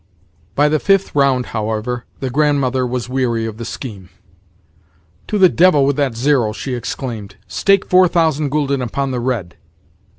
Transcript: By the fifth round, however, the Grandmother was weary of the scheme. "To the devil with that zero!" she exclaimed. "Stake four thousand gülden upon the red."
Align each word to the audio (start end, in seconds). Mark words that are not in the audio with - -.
By 0.55 0.67
the 0.67 0.79
fifth 0.79 1.13
round, 1.13 1.45
however, 1.53 2.05
the 2.21 2.31
Grandmother 2.31 2.87
was 2.87 3.07
weary 3.07 3.45
of 3.45 3.57
the 3.57 3.65
scheme. 3.65 4.09
"To 5.27 5.37
the 5.37 5.47
devil 5.47 5.85
with 5.85 5.95
that 5.97 6.17
zero!" 6.17 6.53
she 6.53 6.73
exclaimed. 6.73 7.35
"Stake 7.47 7.85
four 7.85 8.07
thousand 8.07 8.49
gülden 8.49 8.81
upon 8.81 9.11
the 9.11 9.19
red." 9.19 9.57